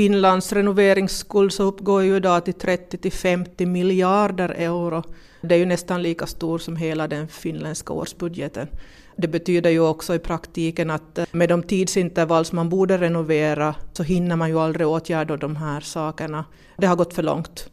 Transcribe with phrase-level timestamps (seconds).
[0.00, 5.02] Finlands renoveringsskuld så uppgår ju idag till 30 till 50 miljarder euro.
[5.40, 8.68] Det är ju nästan lika stor som hela den finländska årsbudgeten.
[9.16, 13.74] Det betyder ju också i praktiken att eh, med de tidsintervall som man borde renovera
[13.92, 16.44] så hinner man ju aldrig åtgärda de här sakerna.
[16.76, 17.70] Det har gått för långt.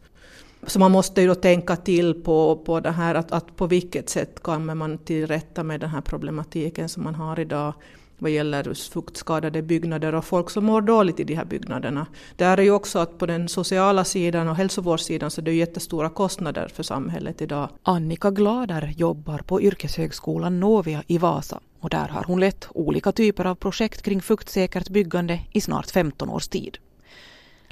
[0.66, 4.08] Så man måste ju då tänka till på, på det här att, att på vilket
[4.08, 7.74] sätt kommer man till rätta med den här problematiken som man har idag
[8.18, 12.06] vad gäller fuktskadade byggnader och folk som mår dåligt i de här byggnaderna.
[12.36, 16.08] Det är ju också att på den sociala sidan och hälsovårdssidan så är det jättestora
[16.08, 17.68] kostnader för samhället idag.
[17.82, 23.44] Annika Glader jobbar på yrkeshögskolan Novia i Vasa och där har hon lett olika typer
[23.44, 26.78] av projekt kring fuktsäkert byggande i snart 15 års tid.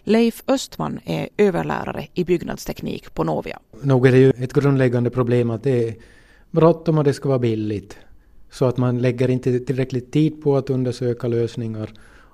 [0.08, 3.58] Leif Östman är överlärare i byggnadsteknik på Novia.
[3.82, 5.94] Nog är det ju ett grundläggande problem att det är
[6.50, 7.98] bråttom och det ska vara billigt.
[8.50, 11.90] Så att man lägger inte tillräckligt tid på att undersöka lösningar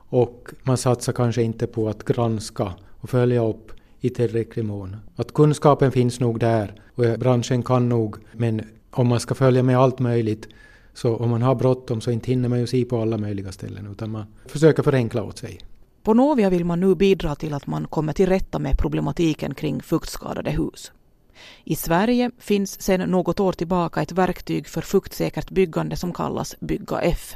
[0.08, 4.96] och man satsar kanske inte på att granska och följa upp i tillräcklig mån.
[5.16, 9.78] Att kunskapen finns nog där och branschen kan nog, men om man ska följa med
[9.78, 10.48] allt möjligt
[10.94, 13.88] så om man har bråttom så inte hinner man ju se på alla möjliga ställen
[13.92, 15.60] utan man försöker förenkla åt sig.
[16.02, 19.82] På Novia vill man nu bidra till att man kommer till rätta med problematiken kring
[19.82, 20.92] fuktskadade hus.
[21.64, 27.00] I Sverige finns sedan något år tillbaka ett verktyg för fuktsäkert byggande som kallas Bygga
[27.00, 27.34] F.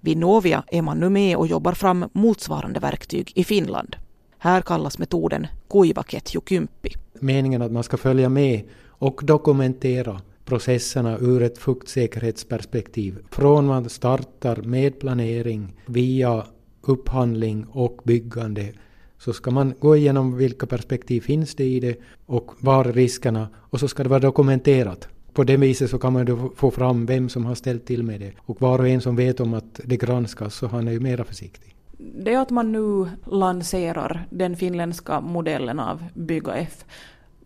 [0.00, 3.96] Vid Novia är man nu med och jobbar fram motsvarande verktyg i Finland.
[4.38, 6.90] Här kallas metoden kuivaketjukymppi.
[7.20, 13.18] Meningen att man ska följa med och dokumentera processerna ur ett fuktsäkerhetsperspektiv.
[13.30, 16.44] Från man startar med planering via
[16.80, 18.72] upphandling och byggande
[19.20, 23.80] så ska man gå igenom vilka perspektiv finns det i det och var riskerna och
[23.80, 25.08] så ska det vara dokumenterat.
[25.32, 28.20] På det viset så kan man då få fram vem som har ställt till med
[28.20, 31.00] det och var och en som vet om att det granskas så han är ju
[31.00, 31.76] mera försiktig.
[31.98, 36.84] Det att man nu lanserar den finländska modellen av Bygga F,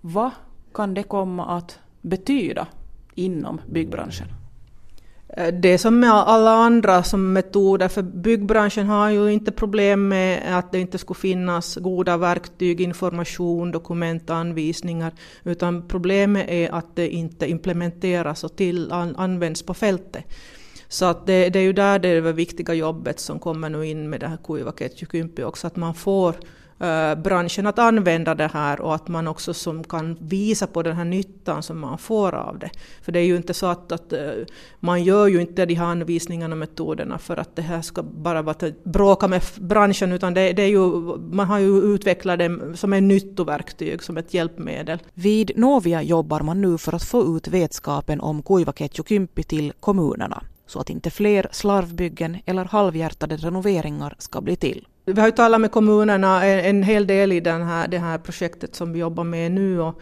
[0.00, 0.30] vad
[0.74, 2.66] kan det komma att betyda
[3.14, 4.26] inom byggbranschen?
[5.36, 10.08] Eh, det är som med alla andra som metoder, för byggbranschen har ju inte problem
[10.08, 15.12] med att det inte skulle finnas goda verktyg, information, dokument, anvisningar,
[15.44, 20.24] utan problemet är att det inte implementeras och till, används på fältet.
[20.88, 23.86] Så att det, det är ju där det, är det viktiga jobbet som kommer nu
[23.86, 26.34] in med det här Kuivaket 20 också, att man får
[26.78, 30.96] Eh, branschen att använda det här och att man också som kan visa på den
[30.96, 32.70] här nyttan som man får av det.
[33.02, 34.30] För det är ju inte så att, att eh,
[34.80, 38.42] man gör ju inte de här anvisningarna och metoderna för att det här ska bara
[38.42, 42.76] vara att bråka med branschen utan det, det är ju, man har ju utvecklat det
[42.76, 44.98] som ett nyttoverktyg, som ett hjälpmedel.
[45.14, 50.80] Vid Novia jobbar man nu för att få ut vetskapen om Kuivaketjukympi till kommunerna så
[50.80, 54.86] att inte fler slarvbyggen eller halvhjärtade renoveringar ska bli till.
[55.06, 58.74] Vi har ju talat med kommunerna en, hel del i den här, det här projektet
[58.74, 59.80] som vi jobbar med nu.
[59.80, 60.00] Och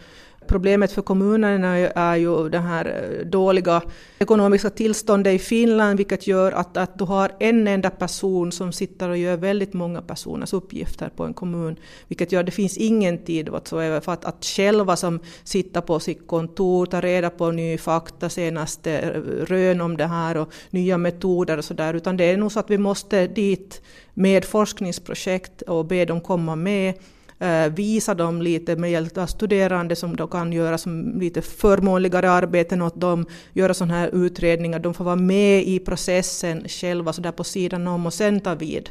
[0.53, 3.81] problemet för kommunerna är ju det här eh, dåliga
[4.19, 9.09] ekonomiska tillståndet i Finland, vilket gör att, att du har en enda person som sitter
[9.09, 11.75] och gör väldigt många personers uppgifter på en kommun,
[12.07, 15.99] vilket gör att det finns ingen tid whatsoever för att, att själva som sitter på
[15.99, 20.97] sitt kontor, ta reda på ny fakta, senaste eh, rön om det här och nya
[20.97, 23.81] metoder och sådär, utan det är nog så att vi måste dit
[24.13, 26.93] med forskningsprojekt och be dem komma med.
[27.39, 32.31] Eh, visa dem lite med hjälp av studerande som då kan göra som lite förmånligare
[32.31, 34.79] arbeten åt dem, göra sådana här utredningar.
[34.79, 38.55] De får vara med i processen själva så där på sidan om och sen ta
[38.55, 38.89] vid.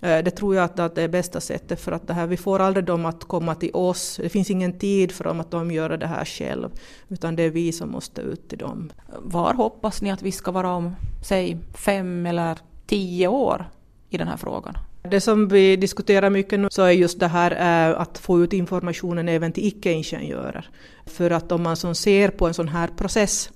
[0.00, 2.60] Eh, det tror jag att det är bästa sättet för att det här, vi får
[2.60, 4.20] aldrig dem att komma till oss.
[4.22, 6.68] Det finns ingen tid för dem att de gör det här själv.
[7.08, 8.92] Utan det är vi som måste ut till dem.
[9.18, 13.66] Var hoppas ni att vi ska vara om, säg fem eller tio år?
[14.14, 14.78] i den här frågan?
[15.10, 18.52] Det som vi diskuterar mycket nu så är just det här eh, att få ut
[18.52, 20.68] informationen även till icke-ingenjörer.
[21.06, 23.50] För att om man som ser på en sån här process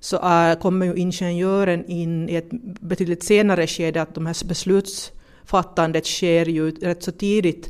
[0.00, 6.06] så eh, kommer ju ingenjören in i ett betydligt senare skede, att de här beslutsfattandet
[6.06, 7.68] sker ju rätt så tidigt.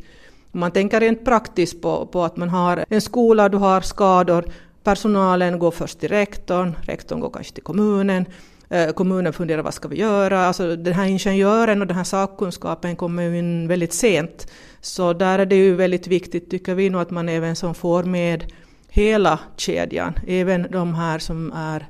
[0.52, 4.44] Om man tänker rent praktiskt på, på att man har en skola, du har skador,
[4.84, 8.24] personalen går först till rektorn, rektorn går kanske till kommunen,
[8.72, 10.46] Eh, kommunen funderar vad ska vi göra.
[10.46, 14.52] Alltså den här ingenjören och den här sakkunskapen kommer ju in väldigt sent.
[14.80, 18.02] Så där är det ju väldigt viktigt tycker vi nog att man även som får
[18.02, 18.52] med
[18.88, 21.86] hela kedjan, även de här som är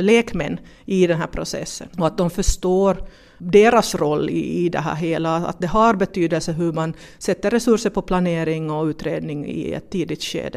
[0.00, 1.88] lekmän i den här processen.
[1.98, 2.96] Och att de förstår
[3.38, 7.90] deras roll i, i det här hela, att det har betydelse hur man sätter resurser
[7.90, 10.50] på planering och utredning i ett tidigt skede.